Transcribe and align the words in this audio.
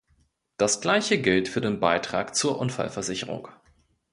Das 0.57 0.81
Gleiche 0.81 1.21
gilt 1.21 1.47
für 1.47 1.61
den 1.61 1.79
Beitrag 1.79 2.33
zur 2.35 2.57
Unfallversicherung. 2.57 3.49